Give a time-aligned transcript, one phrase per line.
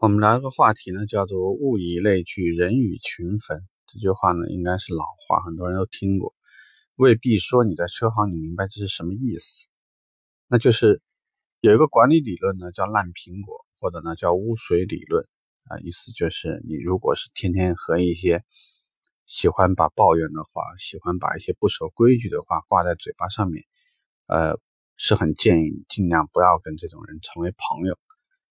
[0.00, 3.68] 我们聊一个话题呢，叫做“物以类聚，人以群分”。
[3.86, 6.34] 这句话呢，应该是老话，很多人都听过，
[6.96, 9.68] 未必说你在车行你明白这是什么意思。
[10.48, 11.02] 那就是
[11.60, 15.28] 有一个管理理论呢，叫“烂苹果”，或者呢叫“污水理论”
[15.68, 18.42] 啊，意思就是你如果是天天和一些
[19.26, 23.64] 喜欢把抱怨的话，喜欢把一些不守规矩的话挂在嘴巴上面，
[24.28, 24.58] 呃，
[24.96, 27.98] 是很建议尽量不要跟这种人成为朋友。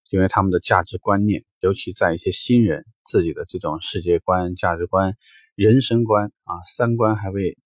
[0.10, 5.16] 因为他们的价值观念，尤其在一些新人自己的这种世界观、价值观、
[5.55, 7.58] 人生观啊，三观还未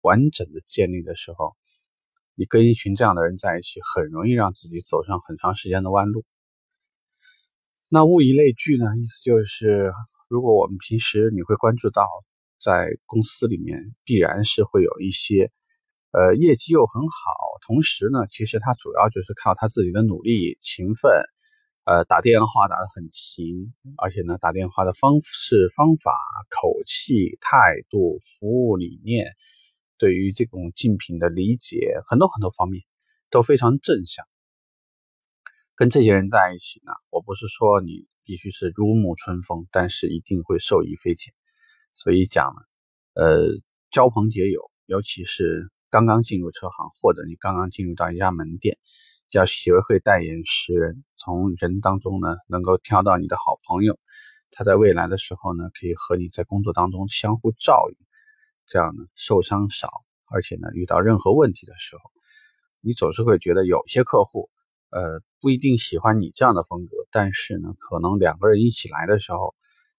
[0.00, 1.56] 完整的建立的时候，
[2.34, 6.24] 你跟一群这样的人在一起，很容易让自己走上很长时间的弯路。
[7.88, 8.86] 那物以类聚呢？
[9.00, 9.92] 意思就是，
[10.28, 12.08] 如果我们平时你会关注到，
[12.58, 15.52] 在公司里面必然是会有一些，
[16.10, 17.08] 呃，业绩又很好，
[17.64, 21.12] 同时呢，其实他主要就是靠他自己的努力、勤奋。
[21.86, 26.10] 呃，打电话打得很勤，而且呢，打电话的方式、方法、
[26.50, 29.28] 口气、态度、服务理念，
[29.96, 32.82] 对于这种竞品的理解，很多很多方面
[33.30, 34.26] 都非常正向。
[35.76, 41.34] 跟这些人在一起呢，我不是说你必须是如沐春风，但是一定会受益匪浅。
[41.92, 43.46] 所以讲呢，呃，
[43.92, 48.76] 交朋结友，尤其是刚刚进入车行，或者你刚刚进入到一家门店。
[49.36, 53.98] 要学会待人识人，从人当中呢，能够挑到你的好朋友，
[54.50, 57.96] 他在未来的时候呢，可以和你在工作当中相互照应，
[58.66, 62.10] 这样呢，受伤少，而且呢，遇到任何问题的时候，
[62.80, 64.48] 你总是会觉得有些客户，
[64.88, 69.54] 呃，不一定喜欢你这样的风格，但是呢，可能两个人一起来的时候，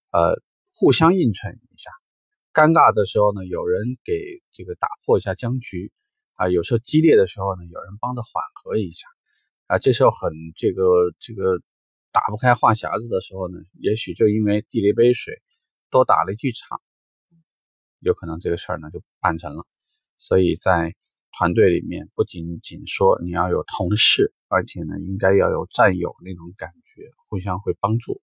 [0.10, 0.42] 呃，
[0.74, 1.92] 互相映衬一下，
[2.54, 4.14] 尴尬的时候呢，有人给
[4.50, 5.92] 这个打破一下僵局，
[6.34, 9.08] 啊，有时候激烈的时候呢，有人帮着缓和一下。
[9.68, 10.82] 啊，这时候很这个
[11.20, 11.60] 这个
[12.14, 15.42] 打不开话匣子的时候呢，也许就因为递了一杯水，
[15.92, 16.80] 多打了一句场，
[18.00, 19.66] 有可能这个事儿呢就办成了。
[20.16, 20.96] 所以在
[21.38, 28.22] 团队里面，不仅仅说你要有同事，而且呢应该要有战友那种感觉，互相会帮助。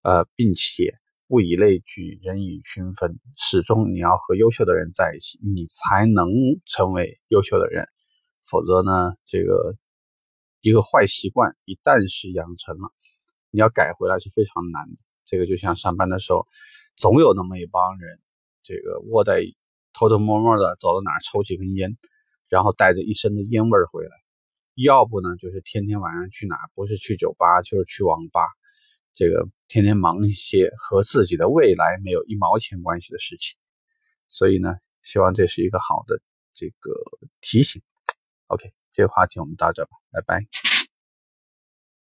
[0.00, 0.94] 呃，并且
[1.28, 6.26] 物以类聚，人以群分，始终你要和优秀的人在一起，你才能
[6.64, 7.86] 成为优秀的人。
[8.46, 9.76] 否则呢，这个。
[10.62, 12.92] 一个坏习惯一旦是养成了，
[13.50, 14.96] 你要改回来是非常难的。
[15.24, 16.46] 这个就像上班的时候，
[16.96, 18.20] 总有那么一帮人，
[18.62, 19.42] 这个窝在
[19.92, 21.96] 偷偷摸摸的走到哪儿抽几根烟，
[22.48, 24.10] 然后带着一身的烟味回来。
[24.74, 28.40] 要不呢，就是天天晚上去哪，不是去酒吧就是去网吧，
[29.12, 33.58] 这个天天忙一些和自己的未来没有一毛钱关系的事情。
[34.28, 36.20] 所以呢，希望这是一个好的
[36.54, 36.92] 这个
[37.40, 37.82] 提醒。
[38.52, 38.72] OK。
[38.92, 40.71] 这个话题我们到这吧，拜拜。